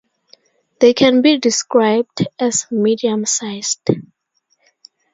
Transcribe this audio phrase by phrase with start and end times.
[0.79, 3.87] They can be described as medium-sized.